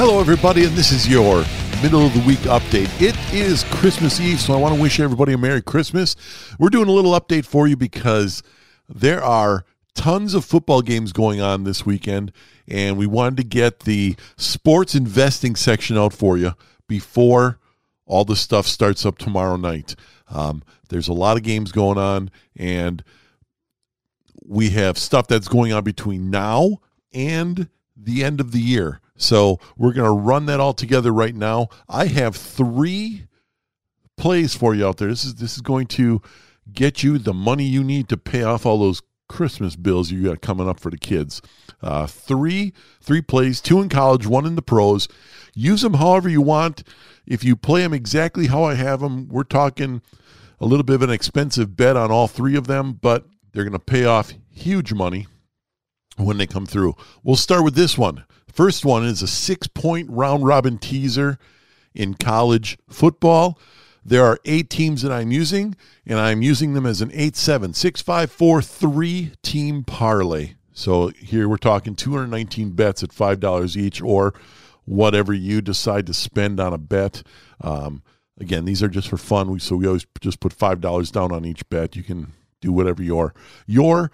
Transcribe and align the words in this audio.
Hello, 0.00 0.20
everybody, 0.20 0.64
and 0.64 0.76
this 0.76 0.92
is 0.92 1.08
your 1.08 1.44
middle 1.82 2.06
of 2.06 2.14
the 2.14 2.22
week 2.24 2.38
update. 2.46 2.88
It 3.02 3.16
is 3.34 3.64
Christmas 3.64 4.20
Eve, 4.20 4.38
so 4.40 4.54
I 4.54 4.56
want 4.56 4.76
to 4.76 4.80
wish 4.80 5.00
everybody 5.00 5.32
a 5.32 5.38
Merry 5.38 5.60
Christmas. 5.60 6.14
We're 6.56 6.68
doing 6.68 6.86
a 6.86 6.92
little 6.92 7.18
update 7.18 7.44
for 7.44 7.66
you 7.66 7.76
because 7.76 8.44
there 8.88 9.20
are 9.20 9.64
tons 9.96 10.34
of 10.34 10.44
football 10.44 10.82
games 10.82 11.12
going 11.12 11.40
on 11.40 11.64
this 11.64 11.84
weekend, 11.84 12.30
and 12.68 12.96
we 12.96 13.08
wanted 13.08 13.38
to 13.38 13.42
get 13.42 13.80
the 13.80 14.14
sports 14.36 14.94
investing 14.94 15.56
section 15.56 15.98
out 15.98 16.12
for 16.12 16.38
you 16.38 16.52
before 16.86 17.58
all 18.06 18.24
the 18.24 18.36
stuff 18.36 18.68
starts 18.68 19.04
up 19.04 19.18
tomorrow 19.18 19.56
night. 19.56 19.96
Um, 20.28 20.62
there's 20.90 21.08
a 21.08 21.12
lot 21.12 21.36
of 21.36 21.42
games 21.42 21.72
going 21.72 21.98
on, 21.98 22.30
and 22.54 23.02
we 24.44 24.70
have 24.70 24.96
stuff 24.96 25.26
that's 25.26 25.48
going 25.48 25.72
on 25.72 25.82
between 25.82 26.30
now 26.30 26.82
and 27.12 27.68
the 27.96 28.22
end 28.22 28.38
of 28.38 28.52
the 28.52 28.60
year. 28.60 29.00
So 29.18 29.58
we're 29.76 29.92
going 29.92 30.06
to 30.06 30.12
run 30.12 30.46
that 30.46 30.60
all 30.60 30.72
together 30.72 31.12
right 31.12 31.34
now. 31.34 31.68
I 31.88 32.06
have 32.06 32.34
three 32.36 33.26
plays 34.16 34.54
for 34.54 34.74
you 34.74 34.86
out 34.86 34.96
there. 34.96 35.08
This 35.08 35.24
is 35.24 35.34
this 35.34 35.56
is 35.56 35.60
going 35.60 35.86
to 35.88 36.22
get 36.72 37.02
you 37.02 37.18
the 37.18 37.34
money 37.34 37.64
you 37.64 37.84
need 37.84 38.08
to 38.08 38.16
pay 38.16 38.42
off 38.42 38.64
all 38.64 38.78
those 38.78 39.02
Christmas 39.28 39.76
bills 39.76 40.10
you 40.10 40.24
got 40.24 40.40
coming 40.40 40.68
up 40.68 40.80
for 40.80 40.90
the 40.90 40.98
kids. 40.98 41.42
Uh, 41.82 42.06
three 42.06 42.72
three 43.00 43.20
plays, 43.20 43.60
two 43.60 43.80
in 43.80 43.88
college, 43.88 44.26
one 44.26 44.46
in 44.46 44.56
the 44.56 44.62
pros. 44.62 45.08
Use 45.54 45.82
them 45.82 45.94
however 45.94 46.28
you 46.28 46.40
want. 46.40 46.82
If 47.26 47.44
you 47.44 47.56
play 47.56 47.82
them 47.82 47.92
exactly 47.92 48.46
how 48.46 48.64
I 48.64 48.74
have 48.74 49.00
them, 49.00 49.28
we're 49.28 49.42
talking 49.42 50.00
a 50.60 50.66
little 50.66 50.84
bit 50.84 50.94
of 50.94 51.02
an 51.02 51.10
expensive 51.10 51.76
bet 51.76 51.96
on 51.96 52.10
all 52.10 52.26
three 52.26 52.56
of 52.56 52.66
them, 52.66 52.92
but 52.94 53.26
they're 53.52 53.64
going 53.64 53.72
to 53.72 53.78
pay 53.78 54.04
off 54.04 54.32
huge 54.50 54.92
money 54.92 55.26
when 56.16 56.38
they 56.38 56.46
come 56.46 56.66
through. 56.66 56.96
We'll 57.22 57.36
start 57.36 57.64
with 57.64 57.74
this 57.74 57.96
one. 57.96 58.24
First 58.58 58.84
one 58.84 59.04
is 59.04 59.22
a 59.22 59.28
six 59.28 59.68
point 59.68 60.10
round 60.10 60.44
robin 60.44 60.78
teaser 60.78 61.38
in 61.94 62.14
college 62.14 62.76
football. 62.88 63.56
There 64.04 64.24
are 64.24 64.40
eight 64.44 64.68
teams 64.68 65.02
that 65.02 65.12
I'm 65.12 65.30
using, 65.30 65.76
and 66.04 66.18
I'm 66.18 66.42
using 66.42 66.74
them 66.74 66.84
as 66.84 67.00
an 67.00 67.12
8 67.14 67.36
7, 67.36 67.72
6 67.72 68.02
5 68.02 68.32
4 68.32 68.60
3 68.60 69.32
team 69.44 69.84
parlay. 69.84 70.54
So 70.72 71.12
here 71.16 71.48
we're 71.48 71.56
talking 71.56 71.94
219 71.94 72.70
bets 72.70 73.04
at 73.04 73.10
$5 73.10 73.76
each, 73.76 74.02
or 74.02 74.34
whatever 74.84 75.32
you 75.32 75.60
decide 75.60 76.08
to 76.08 76.12
spend 76.12 76.58
on 76.58 76.72
a 76.72 76.78
bet. 76.78 77.22
Um, 77.60 78.02
again, 78.40 78.64
these 78.64 78.82
are 78.82 78.88
just 78.88 79.06
for 79.06 79.18
fun. 79.18 79.60
So 79.60 79.76
we 79.76 79.86
always 79.86 80.06
just 80.20 80.40
put 80.40 80.52
$5 80.52 81.12
down 81.12 81.30
on 81.30 81.44
each 81.44 81.68
bet. 81.68 81.94
You 81.94 82.02
can 82.02 82.32
do 82.60 82.72
whatever 82.72 83.04
your, 83.04 83.34
your 83.68 84.10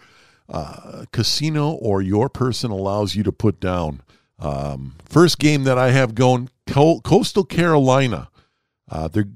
uh, 0.51 1.07
casino 1.13 1.71
or 1.71 2.03
your 2.03 2.29
person 2.29 2.71
allows 2.71 3.15
you 3.15 3.23
to 3.23 3.33
put 3.33 3.59
down. 3.59 4.03
Um, 4.39 4.95
first 5.05 5.39
game 5.39 5.65
that 5.65 5.79
I 5.79 5.91
have 5.91 6.15
going, 6.15 6.51
Coastal 6.67 7.45
Carolina. 7.45 8.29
Uh, 8.91 9.09
they're 9.09 9.29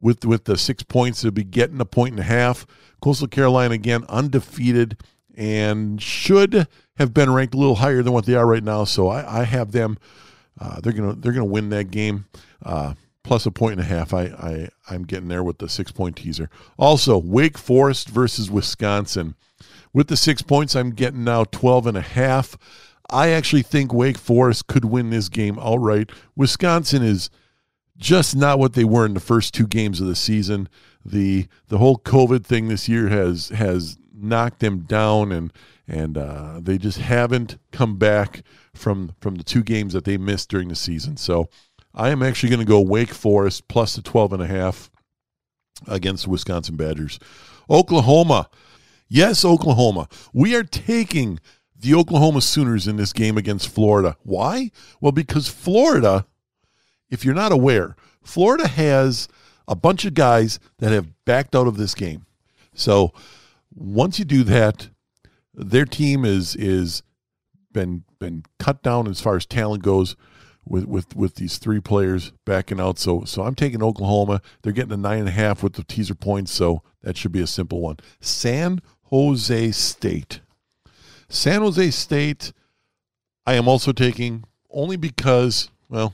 with 0.00 0.24
with 0.24 0.44
the 0.44 0.56
six 0.58 0.82
points. 0.82 1.22
They'll 1.22 1.32
be 1.32 1.44
getting 1.44 1.80
a 1.80 1.86
point 1.86 2.12
and 2.12 2.20
a 2.20 2.24
half. 2.24 2.66
Coastal 3.00 3.28
Carolina 3.28 3.74
again 3.74 4.04
undefeated 4.08 5.02
and 5.36 6.00
should 6.00 6.68
have 6.96 7.12
been 7.12 7.32
ranked 7.32 7.54
a 7.54 7.58
little 7.58 7.76
higher 7.76 8.02
than 8.02 8.12
what 8.12 8.26
they 8.26 8.34
are 8.34 8.46
right 8.46 8.62
now. 8.62 8.84
So 8.84 9.08
I, 9.08 9.40
I 9.40 9.44
have 9.44 9.72
them. 9.72 9.98
Uh, 10.60 10.80
they're 10.80 10.92
gonna 10.92 11.14
they're 11.14 11.32
gonna 11.32 11.44
win 11.44 11.70
that 11.70 11.90
game. 11.90 12.26
Uh, 12.62 12.94
plus 13.24 13.46
a 13.46 13.50
point 13.50 13.72
and 13.72 13.80
a 13.80 13.84
half. 13.84 14.14
I, 14.14 14.24
I 14.24 14.68
I'm 14.88 15.04
getting 15.04 15.28
there 15.28 15.42
with 15.42 15.58
the 15.58 15.68
six 15.68 15.90
point 15.90 16.16
teaser. 16.16 16.48
Also, 16.78 17.18
Wake 17.18 17.58
Forest 17.58 18.08
versus 18.08 18.50
Wisconsin. 18.50 19.34
With 19.92 20.08
the 20.08 20.16
six 20.16 20.42
points, 20.42 20.74
I'm 20.74 20.90
getting 20.90 21.24
now 21.24 21.44
12 21.44 21.86
and 21.86 21.96
a 21.96 22.02
half. 22.02 22.58
I 23.14 23.28
actually 23.28 23.62
think 23.62 23.94
Wake 23.94 24.18
Forest 24.18 24.66
could 24.66 24.84
win 24.84 25.10
this 25.10 25.28
game 25.28 25.56
outright. 25.60 26.10
Wisconsin 26.34 27.04
is 27.04 27.30
just 27.96 28.34
not 28.34 28.58
what 28.58 28.72
they 28.72 28.82
were 28.82 29.06
in 29.06 29.14
the 29.14 29.20
first 29.20 29.54
two 29.54 29.68
games 29.68 30.00
of 30.00 30.08
the 30.08 30.16
season. 30.16 30.68
The 31.04 31.46
the 31.68 31.78
whole 31.78 31.96
COVID 31.96 32.44
thing 32.44 32.66
this 32.66 32.88
year 32.88 33.08
has 33.08 33.50
has 33.50 33.96
knocked 34.12 34.58
them 34.58 34.80
down 34.80 35.30
and 35.30 35.52
and 35.86 36.18
uh, 36.18 36.58
they 36.60 36.76
just 36.76 36.98
haven't 36.98 37.56
come 37.70 37.98
back 37.98 38.42
from 38.74 39.14
from 39.20 39.36
the 39.36 39.44
two 39.44 39.62
games 39.62 39.92
that 39.92 40.04
they 40.04 40.16
missed 40.16 40.48
during 40.48 40.68
the 40.68 40.74
season. 40.74 41.16
So 41.16 41.48
I 41.94 42.08
am 42.08 42.20
actually 42.20 42.48
going 42.48 42.66
to 42.66 42.66
go 42.66 42.80
Wake 42.80 43.14
Forest 43.14 43.68
plus 43.68 43.94
the 43.94 44.02
12 44.02 44.32
and 44.32 44.42
a 44.42 44.48
half 44.48 44.90
against 45.86 46.24
the 46.24 46.30
Wisconsin 46.30 46.74
Badgers. 46.74 47.20
Oklahoma. 47.70 48.50
Yes, 49.08 49.44
Oklahoma. 49.44 50.08
We 50.32 50.56
are 50.56 50.64
taking 50.64 51.38
the 51.84 51.94
Oklahoma 51.94 52.40
Sooners 52.40 52.88
in 52.88 52.96
this 52.96 53.12
game 53.12 53.36
against 53.36 53.68
Florida. 53.68 54.16
Why? 54.22 54.70
Well, 55.00 55.12
because 55.12 55.48
Florida, 55.48 56.26
if 57.10 57.24
you're 57.24 57.34
not 57.34 57.52
aware, 57.52 57.94
Florida 58.22 58.66
has 58.66 59.28
a 59.68 59.76
bunch 59.76 60.06
of 60.06 60.14
guys 60.14 60.58
that 60.78 60.92
have 60.92 61.12
backed 61.26 61.54
out 61.54 61.66
of 61.66 61.76
this 61.76 61.94
game. 61.94 62.24
So 62.74 63.12
once 63.74 64.18
you 64.18 64.24
do 64.24 64.44
that, 64.44 64.88
their 65.52 65.84
team 65.84 66.24
is 66.24 66.56
is 66.56 67.02
been 67.70 68.04
been 68.18 68.44
cut 68.58 68.82
down 68.82 69.06
as 69.06 69.20
far 69.20 69.36
as 69.36 69.44
talent 69.44 69.82
goes 69.82 70.16
with 70.64 70.86
with 70.86 71.14
with 71.14 71.34
these 71.34 71.58
three 71.58 71.80
players 71.80 72.32
backing 72.46 72.80
out. 72.80 72.98
So 72.98 73.24
so 73.24 73.42
I'm 73.42 73.54
taking 73.54 73.82
Oklahoma. 73.82 74.40
They're 74.62 74.72
getting 74.72 74.92
a 74.92 74.96
nine 74.96 75.20
and 75.20 75.28
a 75.28 75.32
half 75.32 75.62
with 75.62 75.74
the 75.74 75.84
teaser 75.84 76.14
points, 76.14 76.50
so 76.50 76.82
that 77.02 77.18
should 77.18 77.32
be 77.32 77.42
a 77.42 77.46
simple 77.46 77.80
one. 77.80 77.98
San 78.20 78.80
Jose 79.10 79.70
State. 79.72 80.40
San 81.34 81.62
Jose 81.62 81.90
State, 81.90 82.52
I 83.46 83.54
am 83.54 83.66
also 83.66 83.92
taking 83.92 84.44
only 84.70 84.96
because, 84.96 85.68
well, 85.88 86.12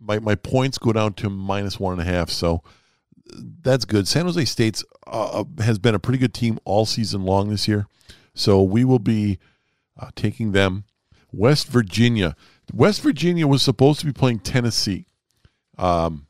my, 0.00 0.18
my 0.18 0.34
points 0.34 0.76
go 0.76 0.92
down 0.92 1.14
to 1.14 1.30
minus 1.30 1.78
one 1.78 1.92
and 1.92 2.02
a 2.02 2.12
half. 2.12 2.30
So 2.30 2.62
that's 3.62 3.84
good. 3.84 4.08
San 4.08 4.26
Jose 4.26 4.44
State's 4.44 4.84
uh, 5.06 5.42
uh, 5.42 5.62
has 5.62 5.78
been 5.78 5.94
a 5.94 5.98
pretty 5.98 6.18
good 6.18 6.34
team 6.34 6.58
all 6.64 6.84
season 6.84 7.24
long 7.24 7.48
this 7.48 7.68
year. 7.68 7.86
So 8.34 8.62
we 8.62 8.84
will 8.84 8.98
be 8.98 9.38
uh, 9.98 10.10
taking 10.16 10.52
them. 10.52 10.84
West 11.32 11.68
Virginia. 11.68 12.36
West 12.72 13.02
Virginia 13.02 13.46
was 13.46 13.62
supposed 13.62 14.00
to 14.00 14.06
be 14.06 14.12
playing 14.12 14.40
Tennessee. 14.40 15.06
Um, 15.78 16.26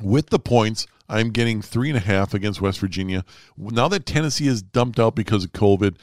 with 0.00 0.30
the 0.30 0.38
points, 0.38 0.86
I'm 1.08 1.30
getting 1.30 1.60
three 1.60 1.88
and 1.88 1.96
a 1.96 2.00
half 2.00 2.34
against 2.34 2.60
West 2.60 2.78
Virginia. 2.78 3.24
Now 3.56 3.88
that 3.88 4.06
Tennessee 4.06 4.46
is 4.46 4.62
dumped 4.62 4.98
out 4.98 5.14
because 5.14 5.44
of 5.44 5.52
COVID, 5.52 5.96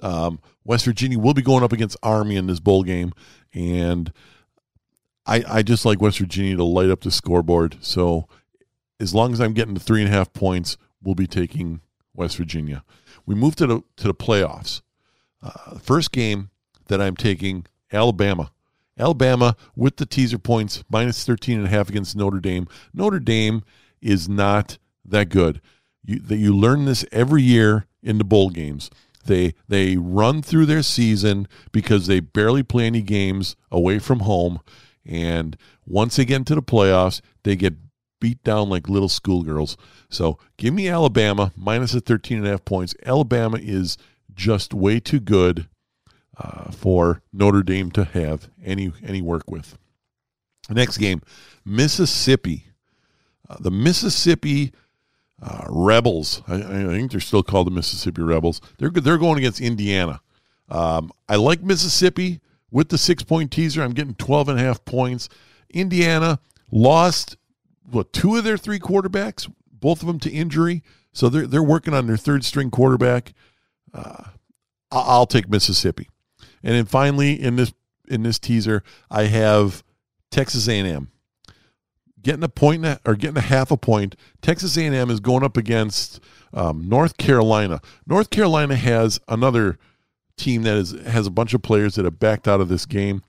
um, 0.00 0.40
West 0.64 0.84
Virginia 0.84 1.18
will 1.18 1.34
be 1.34 1.42
going 1.42 1.64
up 1.64 1.72
against 1.72 1.96
Army 2.02 2.36
in 2.36 2.46
this 2.46 2.60
bowl 2.60 2.82
game, 2.82 3.12
and 3.52 4.12
I, 5.26 5.44
I 5.48 5.62
just 5.62 5.84
like 5.84 6.00
West 6.00 6.18
Virginia 6.18 6.56
to 6.56 6.64
light 6.64 6.90
up 6.90 7.00
the 7.00 7.10
scoreboard. 7.10 7.76
So 7.80 8.28
as 9.00 9.14
long 9.14 9.32
as 9.32 9.40
I'm 9.40 9.52
getting 9.52 9.74
the 9.74 9.80
three 9.80 10.02
and 10.02 10.12
a 10.12 10.16
half 10.16 10.32
points, 10.32 10.76
we'll 11.02 11.14
be 11.14 11.26
taking 11.26 11.80
West 12.14 12.36
Virginia. 12.36 12.84
We 13.26 13.34
move 13.34 13.56
to 13.56 13.66
the 13.66 13.82
to 13.96 14.08
the 14.08 14.14
playoffs. 14.14 14.82
Uh, 15.42 15.78
first 15.78 16.12
game 16.12 16.50
that 16.88 17.00
I'm 17.00 17.16
taking 17.16 17.66
Alabama. 17.92 18.50
Alabama 18.98 19.54
with 19.76 19.96
the 19.96 20.06
teaser 20.06 20.38
points 20.38 20.82
minus 20.90 21.24
13 21.24 21.58
and 21.58 21.66
a 21.66 21.70
half 21.70 21.88
against 21.88 22.16
Notre 22.16 22.40
Dame. 22.40 22.66
Notre 22.92 23.20
Dame 23.20 23.62
is 24.00 24.28
not 24.28 24.78
that 25.04 25.28
good. 25.28 25.60
You, 26.04 26.18
that 26.20 26.38
you 26.38 26.56
learn 26.56 26.84
this 26.84 27.04
every 27.12 27.42
year 27.42 27.86
in 28.02 28.18
the 28.18 28.24
bowl 28.24 28.50
games. 28.50 28.90
They 29.24 29.54
they 29.68 29.96
run 29.96 30.42
through 30.42 30.66
their 30.66 30.82
season 30.82 31.48
because 31.72 32.06
they 32.06 32.20
barely 32.20 32.62
play 32.62 32.86
any 32.86 33.02
games 33.02 33.56
away 33.70 33.98
from 33.98 34.20
home, 34.20 34.60
and 35.04 35.56
once 35.86 36.16
they 36.16 36.24
get 36.24 36.36
into 36.36 36.54
the 36.54 36.62
playoffs, 36.62 37.20
they 37.42 37.56
get 37.56 37.74
beat 38.20 38.42
down 38.42 38.68
like 38.68 38.88
little 38.88 39.08
schoolgirls. 39.08 39.76
So 40.10 40.38
give 40.56 40.74
me 40.74 40.88
Alabama 40.88 41.52
minus 41.56 41.92
the 41.92 42.00
13 42.00 42.38
and 42.38 42.46
a 42.46 42.50
half 42.50 42.64
points. 42.64 42.94
Alabama 43.04 43.58
is 43.60 43.96
just 44.34 44.74
way 44.74 45.00
too 45.00 45.20
good 45.20 45.68
uh, 46.36 46.70
for 46.70 47.22
Notre 47.32 47.62
Dame 47.62 47.90
to 47.92 48.04
have 48.04 48.48
any 48.62 48.92
any 49.02 49.22
work 49.22 49.50
with. 49.50 49.76
Next 50.70 50.98
game, 50.98 51.22
Mississippi. 51.64 52.66
Uh, 53.48 53.56
the 53.60 53.70
Mississippi 53.70 54.72
uh, 55.42 55.64
Rebels. 55.68 56.42
I, 56.48 56.56
I, 56.56 56.86
think 56.86 57.10
they're 57.10 57.20
still 57.20 57.42
called 57.42 57.66
the 57.66 57.72
Mississippi 57.72 58.22
Rebels. 58.22 58.60
They're 58.78 58.90
they're 58.90 59.18
going 59.18 59.38
against 59.38 59.60
Indiana. 59.60 60.20
Um, 60.68 61.12
I 61.28 61.36
like 61.36 61.62
Mississippi 61.62 62.40
with 62.70 62.88
the 62.88 62.98
six 62.98 63.22
point 63.22 63.50
teaser. 63.50 63.82
I'm 63.82 63.92
getting 63.92 64.14
12 64.14 64.48
and 64.50 64.58
a 64.58 64.62
half 64.62 64.84
points. 64.84 65.28
Indiana 65.70 66.40
lost 66.70 67.36
what 67.90 68.12
two 68.12 68.36
of 68.36 68.44
their 68.44 68.56
three 68.56 68.78
quarterbacks, 68.78 69.50
both 69.72 70.02
of 70.02 70.06
them 70.06 70.18
to 70.20 70.30
injury. 70.30 70.82
So 71.12 71.28
they're 71.28 71.46
they're 71.46 71.62
working 71.62 71.94
on 71.94 72.06
their 72.06 72.16
third 72.16 72.44
string 72.44 72.70
quarterback. 72.70 73.32
Uh, 73.92 74.24
I'll 74.90 75.26
take 75.26 75.48
Mississippi. 75.48 76.08
And 76.62 76.74
then 76.74 76.86
finally 76.86 77.40
in 77.40 77.56
this 77.56 77.72
in 78.08 78.22
this 78.22 78.38
teaser, 78.38 78.82
I 79.10 79.24
have 79.24 79.84
Texas 80.30 80.68
A&M 80.68 81.10
getting 82.22 82.42
a 82.42 82.48
point 82.48 82.84
or 83.04 83.14
getting 83.14 83.36
a 83.36 83.42
half 83.42 83.70
a 83.70 83.76
point. 83.76 84.16
Texas 84.42 84.76
A&M 84.76 85.10
is 85.10 85.20
going 85.20 85.44
up 85.44 85.56
against 85.56 86.20
um, 86.52 86.88
North 86.88 87.16
Carolina. 87.16 87.80
North 88.06 88.30
Carolina 88.30 88.76
has 88.76 89.20
another 89.28 89.78
team 90.36 90.62
that 90.62 90.76
is 90.76 90.92
has 91.06 91.26
a 91.26 91.30
bunch 91.30 91.52
of 91.52 91.62
players 91.62 91.96
that 91.96 92.04
have 92.04 92.18
backed 92.18 92.46
out 92.48 92.60
of 92.60 92.68
this 92.68 92.86
game. 92.86 93.22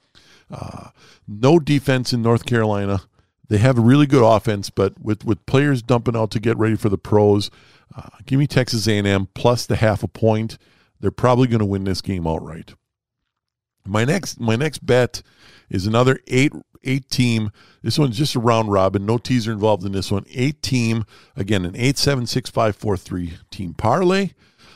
Uh, 0.51 0.89
no 1.27 1.59
defense 1.59 2.13
in 2.13 2.21
North 2.21 2.45
Carolina. 2.45 3.01
They 3.49 3.57
have 3.57 3.77
a 3.77 3.81
really 3.81 4.05
good 4.05 4.23
offense, 4.23 4.69
but 4.69 4.99
with, 4.99 5.25
with 5.25 5.45
players 5.47 5.81
dumping 5.81 6.15
out 6.15 6.29
to 6.31 6.39
get 6.39 6.57
ready 6.57 6.75
for 6.75 6.89
the 6.89 6.99
pros, 6.99 7.49
uh, 7.95 8.09
give 8.25 8.37
me 8.37 8.45
Texas 8.45 8.87
A&M 8.87 9.27
plus 9.33 9.65
the 9.65 9.75
half 9.75 10.03
a 10.03 10.07
point. 10.07 10.59
They're 10.99 11.09
probably 11.09 11.47
going 11.47 11.59
to 11.59 11.65
win 11.65 11.83
this 11.83 12.01
game 12.01 12.27
outright. 12.27 12.75
My 13.85 14.05
next 14.05 14.39
my 14.39 14.55
next 14.55 14.85
bet 14.85 15.23
is 15.69 15.87
another 15.87 16.19
eight 16.27 16.53
eight 16.83 17.09
team. 17.09 17.51
This 17.81 17.97
one's 17.97 18.17
just 18.17 18.35
a 18.35 18.39
round 18.39 18.71
robin, 18.71 19.05
no 19.05 19.17
teaser 19.17 19.51
involved 19.51 19.85
in 19.85 19.91
this 19.91 20.11
one. 20.11 20.25
Eight 20.33 20.61
team 20.61 21.05
again, 21.35 21.65
an 21.65 21.75
eight 21.75 21.97
seven 21.97 22.25
six 22.25 22.49
five 22.49 22.75
four 22.75 22.97
three 22.97 23.37
team 23.51 23.73
parlay. 23.73 24.31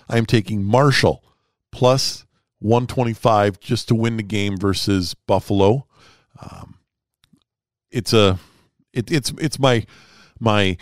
I 0.10 0.18
am 0.18 0.26
taking 0.26 0.64
Marshall 0.64 1.24
plus 1.72 2.26
one 2.60 2.88
twenty 2.88 3.14
five 3.14 3.60
just 3.60 3.88
to 3.88 3.96
win 3.96 4.18
the 4.18 4.24
game 4.24 4.58
versus 4.58 5.14
Buffalo. 5.14 5.88
Um, 6.42 6.80
it's 7.92 8.14
a 8.14 8.40
it, 8.94 9.12
it's 9.12 9.34
it's 9.38 9.60
my 9.60 9.86
my 10.40 10.78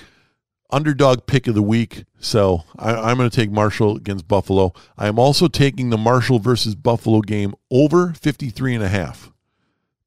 underdog 0.72 1.26
pick 1.28 1.48
of 1.48 1.56
the 1.56 1.62
week. 1.62 2.06
So 2.20 2.64
I, 2.78 3.12
am 3.12 3.18
going 3.18 3.30
to 3.30 3.36
take 3.36 3.52
Marshall 3.52 3.98
against 3.98 4.28
Buffalo. 4.28 4.74
I 4.98 5.08
am 5.08 5.20
also 5.20 5.48
taking 5.48 5.90
the 5.90 5.98
Marshall 5.98 6.40
versus 6.40 6.76
Buffalo 6.76 7.22
game 7.22 7.54
over 7.70 8.14
53 8.14 8.76
and 8.76 8.84
a 8.84 8.88
half. 8.88 9.31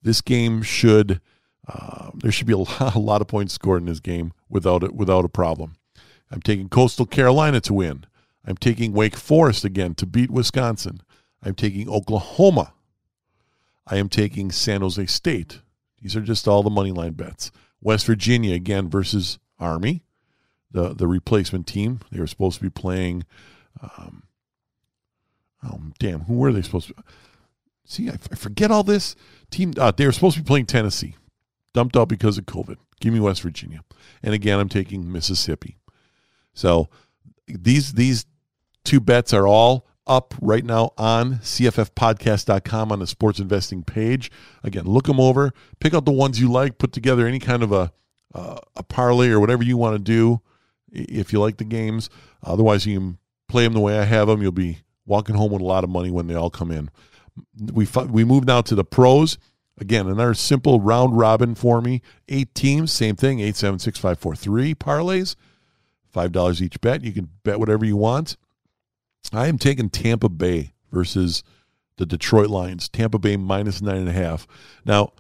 This 0.05 0.21
game 0.21 0.63
should 0.63 1.21
uh, 1.67 2.11
there 2.15 2.31
should 2.31 2.47
be 2.47 2.53
a 2.53 2.59
lot, 2.59 2.95
a 2.95 2.99
lot 2.99 3.21
of 3.21 3.27
points 3.27 3.55
scored 3.55 3.83
in 3.83 3.87
this 3.87 4.01
game 4.01 4.33
without 4.49 4.85
it 4.85 4.95
without 4.95 5.25
a 5.25 5.29
problem. 5.29 5.75
I'm 6.31 6.41
taking 6.41 6.69
Coastal 6.69 7.07
Carolina 7.07 7.61
to 7.63 7.75
win. 7.75 8.07
I'm 8.47 8.57
taking 8.57 8.93
Wake 8.93 9.17
Forest 9.17 9.65
again 9.65 9.95
to 9.97 10.07
beat 10.07 10.31
Wisconsin. 10.31 11.01
I'm 11.43 11.55
taking 11.55 11.89
Oklahoma. 11.89 12.75
I 13.87 13.97
am 13.97 14.09
taking 14.09 14.53
San 14.53 14.81
Jose 14.81 15.07
State. 15.07 15.61
These 16.01 16.17
are 16.17 16.21
just 16.21 16.47
all 16.47 16.63
the 16.63 16.71
money 16.71 16.93
line 16.93 17.13
bets. 17.13 17.51
West 17.81 18.07
Virginia 18.07 18.55
again 18.55 18.89
versus 18.89 19.39
Army 19.59 20.05
the 20.75 20.93
the 20.93 21.07
replacement 21.07 21.67
team. 21.67 22.01
They 22.13 22.21
were 22.21 22.27
supposed 22.27 22.59
to 22.59 22.63
be 22.63 22.71
playing. 22.71 23.25
Um, 23.81 24.25
oh 25.63 25.81
damn, 25.99 26.21
who 26.23 26.35
were 26.35 26.53
they 26.53 26.61
supposed 26.61 26.89
to? 26.89 26.95
See, 27.85 28.09
I, 28.09 28.15
I 28.31 28.35
forget 28.37 28.71
all 28.71 28.83
this. 28.83 29.15
Team. 29.51 29.73
Uh, 29.79 29.93
they 29.93 30.07
were 30.07 30.13
supposed 30.13 30.37
to 30.37 30.43
be 30.43 30.47
playing 30.47 30.67
Tennessee, 30.67 31.17
dumped 31.73 31.97
out 31.97 32.09
because 32.09 32.39
of 32.39 32.47
COVID. 32.47 32.77
Give 33.01 33.13
me 33.13 33.21
West 33.21 33.43
Virginia, 33.43 33.83
and 34.23 34.35
again, 34.35 34.59
I'm 34.59 34.69
taking 34.69 35.11
Mississippi. 35.11 35.77
So 36.55 36.89
these 37.47 37.93
these 37.93 38.27
two 38.85 39.01
bets 39.01 39.33
are 39.33 39.47
all 39.47 39.87
up 40.07 40.35
right 40.41 40.65
now 40.65 40.93
on 40.99 41.37
cffpodcast.com 41.37 42.93
on 42.93 42.99
the 42.99 43.07
sports 43.07 43.39
investing 43.39 43.83
page. 43.83 44.31
Again, 44.63 44.85
look 44.85 45.07
them 45.07 45.21
over, 45.21 45.53
pick 45.81 45.95
out 45.95 46.05
the 46.05 46.13
ones 46.13 46.41
you 46.41 46.51
like, 46.51 46.79
put 46.79 46.93
together 46.93 47.27
any 47.27 47.39
kind 47.39 47.63
of 47.63 47.73
a 47.73 47.93
uh, 48.35 48.59
a 48.75 48.83
parlay 48.83 49.29
or 49.29 49.39
whatever 49.39 49.63
you 49.63 49.77
want 49.77 49.95
to 49.95 49.99
do 50.03 50.41
if 50.91 51.33
you 51.33 51.41
like 51.41 51.59
the 51.59 51.65
games. 51.65 52.11
Otherwise, 52.43 52.87
you 52.87 52.99
can 52.99 53.19
play 53.49 53.65
them 53.65 53.75
the 53.75 53.81
way 53.81 53.99
I 53.99 54.05
have 54.05 54.27
them. 54.27 54.43
You'll 54.43 54.53
be 54.53 54.79
walking 55.07 55.37
home 55.37 55.53
with 55.53 55.63
a 55.63 55.67
lot 55.67 55.85
of 55.85 55.91
money 55.91 56.11
when 56.11 56.27
they 56.27 56.35
all 56.35 56.51
come 56.51 56.71
in. 56.71 56.91
We 57.73 57.87
we 58.09 58.25
move 58.25 58.45
now 58.45 58.61
to 58.63 58.75
the 58.75 58.85
pros. 58.85 59.39
Again, 59.79 60.07
another 60.07 60.35
simple 60.35 60.81
round 60.81 61.19
robin 61.19 61.55
for 61.55 61.81
me. 61.81 62.01
Eight 62.29 62.55
teams, 62.55 62.93
same 62.93 63.17
thing. 63.17 63.41
Eight 63.41 63.57
seven 63.57 63.79
six 63.79 63.99
five 63.99 64.19
four 64.19 64.37
three 64.37 64.75
parlays. 64.75 65.35
Five 66.13 66.31
dollars 66.31 66.63
each 66.63 66.81
bet. 66.81 67.03
You 67.03 67.13
can 67.13 67.29
bet 67.43 67.59
whatever 67.59 67.85
you 67.85 67.97
want. 67.97 68.37
I 69.33 69.49
am 69.49 69.59
taking 69.59 69.91
Tampa 69.91 70.29
Bay 70.29 70.75
versus 70.93 71.43
the 71.97 72.07
Detroit 72.07 72.51
Lions. 72.51 72.89
Tampa 72.89 73.19
Bay 73.19 73.37
minus 73.37 73.83
nine 73.83 73.97
and 73.97 74.09
a 74.09 74.13
half. 74.13 74.47
Now, 74.85 75.13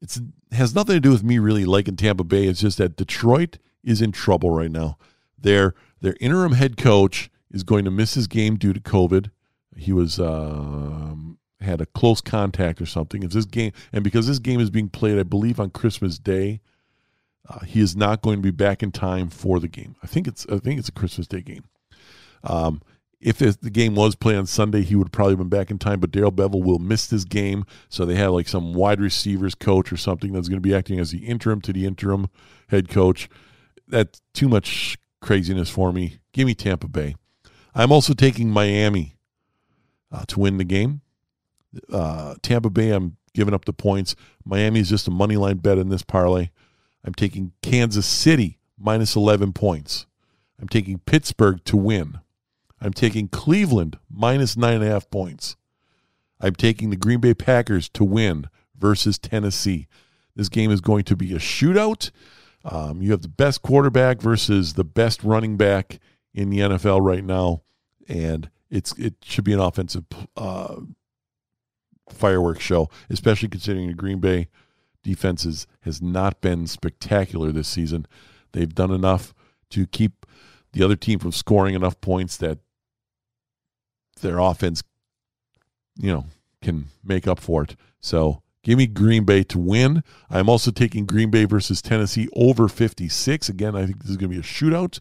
it 0.00 0.18
has 0.52 0.74
nothing 0.74 0.94
to 0.94 1.00
do 1.00 1.10
with 1.10 1.22
me 1.22 1.38
really 1.38 1.64
liking 1.64 1.96
Tampa 1.96 2.24
Bay. 2.24 2.46
It's 2.46 2.60
just 2.60 2.78
that 2.78 2.96
Detroit 2.96 3.58
is 3.84 4.00
in 4.00 4.12
trouble 4.12 4.50
right 4.50 4.70
now. 4.70 4.96
Their 5.38 5.74
their 6.00 6.16
interim 6.20 6.52
head 6.52 6.76
coach 6.76 7.30
is 7.50 7.62
going 7.62 7.84
to 7.84 7.90
miss 7.90 8.14
his 8.14 8.26
game 8.26 8.56
due 8.56 8.72
to 8.72 8.80
COVID. 8.80 9.30
He 9.76 9.92
was 9.92 10.18
um, 10.18 11.38
had 11.62 11.80
a 11.80 11.86
close 11.86 12.20
contact 12.20 12.80
or 12.80 12.86
something. 12.86 13.22
If 13.22 13.32
this 13.32 13.44
game, 13.44 13.72
and 13.92 14.04
because 14.04 14.26
this 14.26 14.38
game 14.38 14.60
is 14.60 14.70
being 14.70 14.88
played, 14.88 15.18
I 15.18 15.22
believe 15.22 15.60
on 15.60 15.70
Christmas 15.70 16.18
Day, 16.18 16.60
uh, 17.48 17.60
he 17.60 17.80
is 17.80 17.96
not 17.96 18.22
going 18.22 18.36
to 18.36 18.42
be 18.42 18.50
back 18.50 18.82
in 18.82 18.92
time 18.92 19.28
for 19.28 19.60
the 19.60 19.68
game. 19.68 19.96
I 20.02 20.06
think 20.06 20.26
it's 20.26 20.46
I 20.50 20.58
think 20.58 20.78
it's 20.78 20.88
a 20.88 20.92
Christmas 20.92 21.26
Day 21.26 21.40
game. 21.40 21.64
Um, 22.44 22.82
if 23.20 23.38
the 23.38 23.70
game 23.70 23.94
was 23.94 24.16
played 24.16 24.36
on 24.36 24.46
Sunday, 24.46 24.82
he 24.82 24.96
would 24.96 25.06
have 25.06 25.12
probably 25.12 25.36
been 25.36 25.48
back 25.48 25.70
in 25.70 25.78
time. 25.78 26.00
But 26.00 26.10
Darrell 26.10 26.32
Bevell 26.32 26.64
will 26.64 26.80
miss 26.80 27.06
this 27.06 27.24
game, 27.24 27.64
so 27.88 28.04
they 28.04 28.16
have 28.16 28.32
like 28.32 28.48
some 28.48 28.74
wide 28.74 29.00
receivers 29.00 29.54
coach 29.54 29.92
or 29.92 29.96
something 29.96 30.32
that's 30.32 30.48
going 30.48 30.60
to 30.60 30.68
be 30.68 30.74
acting 30.74 30.98
as 30.98 31.12
the 31.12 31.26
interim 31.26 31.60
to 31.60 31.72
the 31.72 31.86
interim 31.86 32.28
head 32.68 32.88
coach 32.88 33.28
that's 33.86 34.20
too 34.34 34.48
much 34.48 34.98
craziness 35.20 35.70
for 35.70 35.92
me. 35.92 36.18
Give 36.32 36.46
me 36.46 36.54
Tampa 36.54 36.88
Bay. 36.88 37.14
I'm 37.74 37.92
also 37.92 38.14
taking 38.14 38.50
Miami 38.50 39.16
uh, 40.10 40.24
to 40.28 40.40
win 40.40 40.56
the 40.56 40.64
game. 40.64 41.01
Uh, 41.90 42.34
Tampa 42.42 42.70
Bay, 42.70 42.90
I'm 42.90 43.16
giving 43.34 43.54
up 43.54 43.64
the 43.64 43.72
points. 43.72 44.14
Miami 44.44 44.80
is 44.80 44.88
just 44.88 45.08
a 45.08 45.10
money 45.10 45.36
line 45.36 45.58
bet 45.58 45.78
in 45.78 45.88
this 45.88 46.02
parlay. 46.02 46.50
I'm 47.04 47.14
taking 47.14 47.52
Kansas 47.62 48.06
City 48.06 48.58
minus 48.78 49.16
11 49.16 49.52
points. 49.52 50.06
I'm 50.60 50.68
taking 50.68 50.98
Pittsburgh 51.00 51.62
to 51.64 51.76
win. 51.76 52.20
I'm 52.80 52.92
taking 52.92 53.28
Cleveland 53.28 53.98
minus 54.10 54.56
nine 54.56 54.74
and 54.74 54.84
a 54.84 54.88
half 54.88 55.10
points. 55.10 55.56
I'm 56.40 56.54
taking 56.54 56.90
the 56.90 56.96
Green 56.96 57.20
Bay 57.20 57.34
Packers 57.34 57.88
to 57.90 58.04
win 58.04 58.48
versus 58.76 59.18
Tennessee. 59.18 59.86
This 60.34 60.48
game 60.48 60.70
is 60.70 60.80
going 60.80 61.04
to 61.04 61.16
be 61.16 61.32
a 61.32 61.38
shootout. 61.38 62.10
Um, 62.64 63.02
you 63.02 63.10
have 63.12 63.22
the 63.22 63.28
best 63.28 63.62
quarterback 63.62 64.20
versus 64.20 64.74
the 64.74 64.84
best 64.84 65.22
running 65.22 65.56
back 65.56 65.98
in 66.34 66.50
the 66.50 66.58
NFL 66.58 67.00
right 67.04 67.24
now, 67.24 67.62
and 68.08 68.50
it's 68.70 68.96
it 68.98 69.14
should 69.22 69.44
be 69.44 69.52
an 69.52 69.60
offensive 69.60 70.04
uh, 70.36 70.76
fireworks 72.10 72.62
show, 72.62 72.88
especially 73.10 73.48
considering 73.48 73.88
the 73.88 73.94
Green 73.94 74.18
Bay 74.18 74.48
defenses 75.02 75.66
has 75.80 76.00
not 76.00 76.40
been 76.40 76.66
spectacular 76.66 77.52
this 77.52 77.68
season. 77.68 78.06
They've 78.52 78.74
done 78.74 78.90
enough 78.90 79.34
to 79.70 79.86
keep 79.86 80.26
the 80.72 80.82
other 80.82 80.96
team 80.96 81.18
from 81.18 81.32
scoring 81.32 81.74
enough 81.74 82.00
points 82.00 82.36
that 82.38 82.58
their 84.20 84.38
offense, 84.38 84.82
you 85.96 86.12
know, 86.12 86.26
can 86.62 86.86
make 87.02 87.26
up 87.26 87.40
for 87.40 87.64
it. 87.64 87.76
So 88.00 88.42
Give 88.62 88.78
me 88.78 88.86
Green 88.86 89.24
Bay 89.24 89.42
to 89.44 89.58
win. 89.58 90.04
I'm 90.30 90.48
also 90.48 90.70
taking 90.70 91.04
Green 91.04 91.30
Bay 91.30 91.44
versus 91.44 91.82
Tennessee 91.82 92.28
over 92.34 92.68
56. 92.68 93.48
Again, 93.48 93.74
I 93.74 93.84
think 93.86 94.00
this 94.00 94.10
is 94.10 94.16
going 94.16 94.30
to 94.30 94.36
be 94.36 94.40
a 94.40 94.42
shootout. 94.42 95.00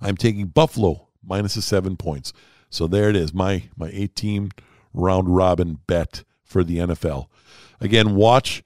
I'm 0.00 0.16
taking 0.16 0.46
Buffalo 0.46 1.08
minus 1.22 1.56
a 1.56 1.62
seven 1.62 1.96
points. 1.96 2.32
So 2.70 2.86
there 2.86 3.08
it 3.08 3.16
is, 3.16 3.32
my 3.32 3.64
my 3.76 3.90
18 3.92 4.50
round 4.98 5.34
robin 5.34 5.78
bet 5.86 6.24
for 6.44 6.64
the 6.64 6.78
NFL. 6.78 7.26
Again, 7.80 8.14
watch 8.14 8.62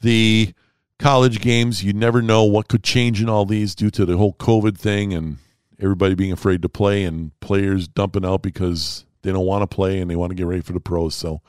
the 0.00 0.52
college 0.98 1.40
games. 1.40 1.82
You 1.82 1.92
never 1.92 2.22
know 2.22 2.44
what 2.44 2.68
could 2.68 2.84
change 2.84 3.20
in 3.20 3.28
all 3.28 3.44
these 3.44 3.74
due 3.74 3.90
to 3.90 4.04
the 4.04 4.16
whole 4.16 4.34
COVID 4.34 4.78
thing 4.78 5.12
and 5.12 5.38
everybody 5.80 6.14
being 6.14 6.32
afraid 6.32 6.62
to 6.62 6.68
play 6.68 7.04
and 7.04 7.38
players 7.40 7.88
dumping 7.88 8.24
out 8.24 8.42
because 8.42 9.04
they 9.22 9.32
don't 9.32 9.46
want 9.46 9.68
to 9.68 9.74
play 9.74 10.00
and 10.00 10.10
they 10.10 10.16
want 10.16 10.30
to 10.30 10.36
get 10.36 10.46
ready 10.46 10.62
for 10.62 10.72
the 10.72 10.80
pros. 10.80 11.14
So 11.14 11.40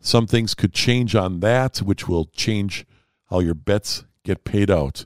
some 0.00 0.26
things 0.26 0.54
could 0.54 0.72
change 0.72 1.14
on 1.14 1.40
that, 1.40 1.78
which 1.78 2.08
will 2.08 2.26
change 2.26 2.86
how 3.28 3.40
your 3.40 3.54
bets 3.54 4.04
get 4.24 4.44
paid 4.44 4.70
out. 4.70 5.04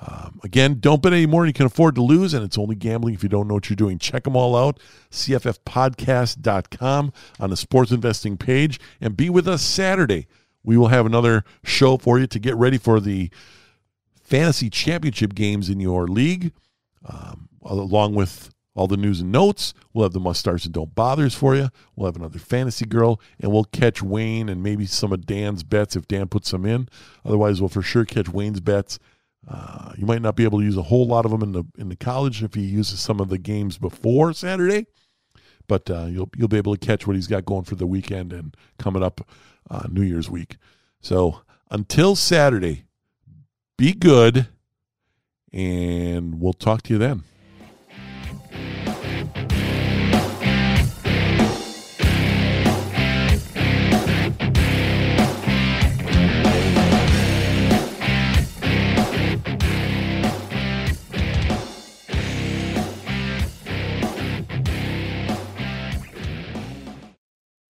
Um, 0.00 0.40
again, 0.44 0.78
don't 0.80 1.02
bet 1.02 1.12
any 1.12 1.26
more 1.26 1.42
than 1.42 1.48
you 1.48 1.54
can 1.54 1.66
afford 1.66 1.94
to 1.96 2.02
lose, 2.02 2.34
and 2.34 2.44
it's 2.44 2.58
only 2.58 2.76
gambling 2.76 3.14
if 3.14 3.22
you 3.22 3.28
don't 3.28 3.48
know 3.48 3.54
what 3.54 3.68
you're 3.68 3.76
doing. 3.76 3.98
Check 3.98 4.24
them 4.24 4.36
all 4.36 4.56
out, 4.56 4.78
cffpodcast.com 5.10 7.12
on 7.40 7.50
the 7.50 7.56
sports 7.56 7.90
investing 7.90 8.36
page, 8.36 8.78
and 9.00 9.16
be 9.16 9.30
with 9.30 9.48
us 9.48 9.62
Saturday. 9.62 10.26
We 10.62 10.76
will 10.76 10.88
have 10.88 11.06
another 11.06 11.44
show 11.64 11.96
for 11.96 12.18
you 12.18 12.26
to 12.26 12.38
get 12.38 12.54
ready 12.56 12.78
for 12.78 13.00
the 13.00 13.30
fantasy 14.22 14.68
championship 14.68 15.34
games 15.34 15.70
in 15.70 15.80
your 15.80 16.06
league, 16.06 16.52
um, 17.04 17.48
along 17.62 18.14
with 18.14 18.50
all 18.74 18.86
the 18.86 18.96
news 18.96 19.20
and 19.20 19.32
notes. 19.32 19.74
We'll 19.92 20.04
have 20.04 20.12
the 20.12 20.20
must 20.20 20.40
starts 20.40 20.64
and 20.64 20.74
don't 20.74 20.94
bothers 20.94 21.34
for 21.34 21.56
you. 21.56 21.70
We'll 21.96 22.06
have 22.06 22.16
another 22.16 22.38
fantasy 22.38 22.84
girl, 22.84 23.20
and 23.40 23.50
we'll 23.50 23.64
catch 23.64 24.02
Wayne 24.02 24.48
and 24.48 24.62
maybe 24.62 24.86
some 24.86 25.12
of 25.12 25.26
Dan's 25.26 25.64
bets 25.64 25.96
if 25.96 26.06
Dan 26.06 26.28
puts 26.28 26.50
some 26.50 26.64
in. 26.64 26.88
Otherwise, 27.24 27.60
we'll 27.60 27.68
for 27.68 27.82
sure 27.82 28.04
catch 28.04 28.28
Wayne's 28.28 28.60
bets. 28.60 29.00
Uh, 29.46 29.92
you 29.96 30.04
might 30.04 30.22
not 30.22 30.36
be 30.36 30.44
able 30.44 30.58
to 30.58 30.64
use 30.64 30.76
a 30.76 30.82
whole 30.82 31.06
lot 31.06 31.24
of 31.24 31.30
them 31.30 31.42
in 31.42 31.52
the 31.52 31.64
in 31.78 31.88
the 31.88 31.96
college 31.96 32.42
if 32.42 32.54
he 32.54 32.62
uses 32.62 33.00
some 33.00 33.20
of 33.20 33.28
the 33.28 33.38
games 33.38 33.78
before 33.78 34.32
Saturday, 34.32 34.86
but 35.66 35.88
uh, 35.90 36.06
you'll 36.06 36.30
you'll 36.36 36.48
be 36.48 36.56
able 36.56 36.74
to 36.74 36.86
catch 36.86 37.06
what 37.06 37.16
he's 37.16 37.28
got 37.28 37.44
going 37.44 37.64
for 37.64 37.76
the 37.76 37.86
weekend 37.86 38.32
and 38.32 38.56
coming 38.78 39.02
up 39.02 39.28
uh, 39.70 39.86
New 39.90 40.02
Year's 40.02 40.28
week. 40.28 40.56
So 41.00 41.42
until 41.70 42.16
Saturday, 42.16 42.84
be 43.76 43.92
good, 43.92 44.48
and 45.52 46.40
we'll 46.40 46.52
talk 46.52 46.82
to 46.82 46.92
you 46.92 46.98
then. 46.98 47.22